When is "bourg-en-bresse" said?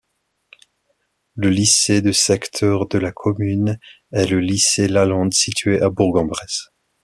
5.91-6.69